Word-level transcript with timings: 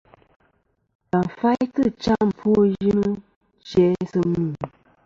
Va 1.11 1.19
faytɨ 1.37 1.83
cham 2.03 2.27
ɨfwoyɨnɨ 2.35 3.09
jæ 3.69 3.85
sɨ 4.09 4.19
mì. 4.31 4.43